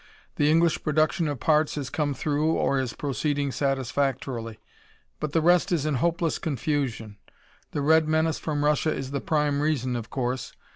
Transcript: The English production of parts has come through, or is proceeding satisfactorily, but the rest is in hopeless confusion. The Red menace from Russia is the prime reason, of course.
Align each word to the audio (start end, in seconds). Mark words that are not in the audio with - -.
The 0.37 0.49
English 0.49 0.81
production 0.83 1.27
of 1.27 1.39
parts 1.39 1.75
has 1.75 1.91
come 1.91 2.15
through, 2.15 2.53
or 2.53 2.79
is 2.79 2.93
proceeding 2.93 3.51
satisfactorily, 3.51 4.59
but 5.19 5.31
the 5.31 5.41
rest 5.43 5.71
is 5.71 5.85
in 5.85 5.93
hopeless 6.01 6.39
confusion. 6.39 7.17
The 7.69 7.81
Red 7.83 8.07
menace 8.07 8.39
from 8.39 8.65
Russia 8.65 8.91
is 8.95 9.11
the 9.11 9.21
prime 9.21 9.61
reason, 9.61 9.95
of 9.95 10.09
course. 10.09 10.53